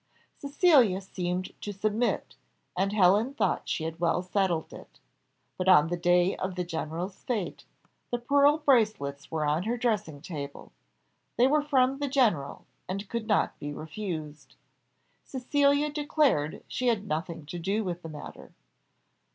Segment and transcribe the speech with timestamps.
[0.35, 2.35] Cecilia seemed to submit,
[2.75, 4.99] and Helen thought she had well settled it.
[5.59, 7.65] But on the day of the general's fête,
[8.09, 10.71] the pearl bracelets were on her dressing table.
[11.37, 14.55] They were from the general, and could not be refused.
[15.23, 18.53] Cecilia declared she had nothing to do with the matter.